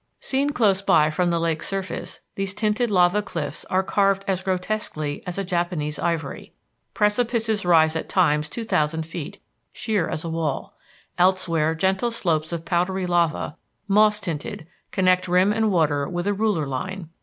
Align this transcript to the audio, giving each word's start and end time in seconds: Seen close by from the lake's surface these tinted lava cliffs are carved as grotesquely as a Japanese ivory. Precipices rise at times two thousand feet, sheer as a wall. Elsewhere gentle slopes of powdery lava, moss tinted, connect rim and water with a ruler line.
Seen 0.19 0.49
close 0.49 0.81
by 0.81 1.11
from 1.11 1.29
the 1.29 1.39
lake's 1.39 1.67
surface 1.67 2.21
these 2.33 2.55
tinted 2.55 2.89
lava 2.89 3.21
cliffs 3.21 3.65
are 3.65 3.83
carved 3.83 4.25
as 4.27 4.41
grotesquely 4.41 5.21
as 5.27 5.37
a 5.37 5.43
Japanese 5.43 5.99
ivory. 5.99 6.53
Precipices 6.95 7.65
rise 7.65 7.95
at 7.95 8.09
times 8.09 8.49
two 8.49 8.63
thousand 8.63 9.05
feet, 9.05 9.39
sheer 9.71 10.09
as 10.09 10.23
a 10.23 10.29
wall. 10.29 10.73
Elsewhere 11.19 11.75
gentle 11.75 12.09
slopes 12.09 12.51
of 12.51 12.65
powdery 12.65 13.05
lava, 13.05 13.55
moss 13.87 14.19
tinted, 14.19 14.65
connect 14.89 15.27
rim 15.27 15.53
and 15.53 15.71
water 15.71 16.09
with 16.09 16.25
a 16.25 16.33
ruler 16.33 16.65
line. 16.65 17.09